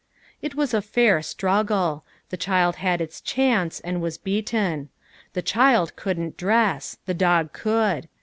It 0.41 0.55
was 0.55 0.73
a 0.73 0.81
fair 0.81 1.21
struggle. 1.21 2.03
The 2.31 2.35
child 2.35 2.77
had 2.77 3.01
its 3.01 3.21
chance 3.21 3.79
and 3.81 4.01
was 4.01 4.17
beaten. 4.17 4.89
The 5.33 5.43
child 5.43 5.95
couldn't 5.95 6.37
dress: 6.37 6.97
the 7.05 7.13
dog 7.13 7.53
could. 7.53 8.07